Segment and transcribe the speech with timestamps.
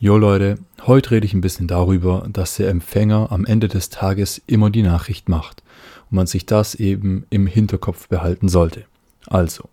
[0.00, 4.40] Jo Leute, heute rede ich ein bisschen darüber, dass der Empfänger am Ende des Tages
[4.46, 5.64] immer die Nachricht macht
[6.08, 8.84] und man sich das eben im Hinterkopf behalten sollte.
[9.26, 9.68] Also,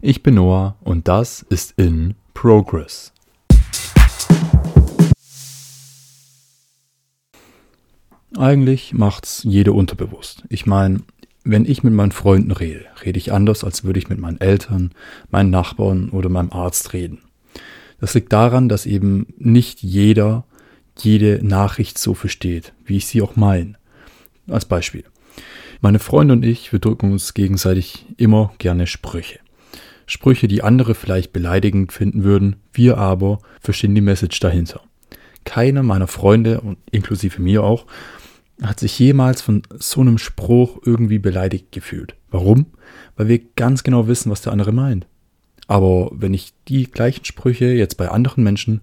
[0.00, 3.12] ich bin Noah und das ist in Progress.
[8.36, 10.42] Eigentlich macht's jeder unterbewusst.
[10.48, 11.02] Ich meine,
[11.44, 14.90] wenn ich mit meinen Freunden rede, rede ich anders, als würde ich mit meinen Eltern,
[15.30, 17.20] meinen Nachbarn oder meinem Arzt reden.
[18.00, 20.44] Das liegt daran, dass eben nicht jeder
[21.02, 23.74] jede Nachricht so versteht, wie ich sie auch meine.
[24.48, 25.04] Als Beispiel.
[25.80, 29.38] Meine Freunde und ich, wir drücken uns gegenseitig immer gerne Sprüche.
[30.06, 34.80] Sprüche, die andere vielleicht beleidigend finden würden, wir aber verstehen die Message dahinter.
[35.44, 37.86] Keiner meiner Freunde, und inklusive mir auch,
[38.62, 42.16] hat sich jemals von so einem Spruch irgendwie beleidigt gefühlt.
[42.30, 42.66] Warum?
[43.16, 45.06] Weil wir ganz genau wissen, was der andere meint.
[45.68, 48.80] Aber wenn ich die gleichen Sprüche jetzt bei anderen Menschen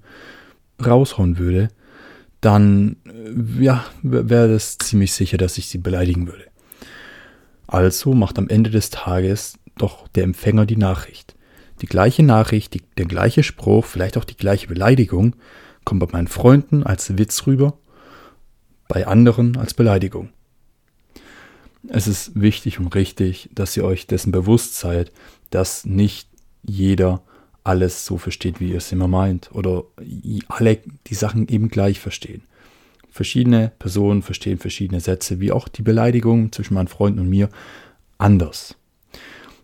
[0.83, 1.69] raushauen würde,
[2.39, 6.45] dann äh, ja, wäre es ziemlich sicher, dass ich sie beleidigen würde.
[7.67, 11.35] Also macht am Ende des Tages doch der Empfänger die Nachricht.
[11.81, 15.35] Die gleiche Nachricht, die, der gleiche Spruch, vielleicht auch die gleiche Beleidigung,
[15.83, 17.77] kommt bei meinen Freunden als Witz rüber,
[18.87, 20.29] bei anderen als Beleidigung.
[21.87, 25.11] Es ist wichtig und richtig, dass ihr euch dessen bewusst seid,
[25.49, 26.29] dass nicht
[26.67, 27.21] jeder
[27.63, 29.49] alles so versteht, wie ihr es immer meint.
[29.53, 29.83] Oder
[30.47, 32.43] alle die Sachen eben gleich verstehen.
[33.09, 37.49] Verschiedene Personen verstehen verschiedene Sätze, wie auch die Beleidigung zwischen meinen Freunden und mir
[38.17, 38.75] anders.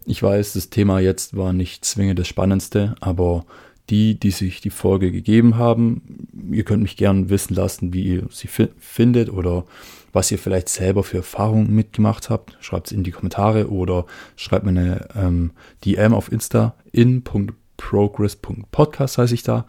[0.06, 3.46] Ich weiß, das Thema jetzt war nicht zwingend das Spannendste, aber
[3.92, 8.24] die, die sich die Folge gegeben haben, ihr könnt mich gerne wissen lassen, wie ihr
[8.32, 9.66] sie findet oder
[10.14, 12.58] was ihr vielleicht selber für Erfahrungen mitgemacht habt.
[12.62, 15.52] Schreibt es in die Kommentare oder schreibt mir eine ähm,
[15.86, 19.66] DM auf Insta in.progress.podcast heiße ich da.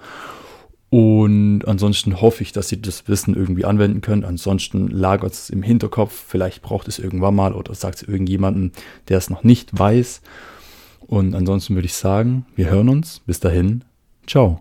[0.89, 4.27] Und ansonsten hoffe ich, dass ihr das Wissen irgendwie anwenden könnt.
[4.27, 6.12] Ansonsten lagert es im Hinterkopf.
[6.28, 8.72] Vielleicht braucht es irgendwann mal oder sagt es irgendjemandem,
[9.09, 10.21] der es noch nicht weiß.
[11.00, 13.21] Und ansonsten würde ich sagen, wir hören uns.
[13.21, 13.84] Bis dahin.
[14.27, 14.60] Ciao.